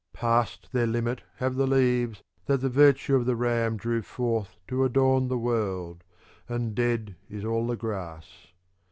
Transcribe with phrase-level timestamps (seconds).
[0.13, 4.57] ° Passed their limit have the leaves that the virtue of the Ram drew forth
[4.67, 6.03] to adorn the world,
[6.49, 8.47] and dead is all the grass.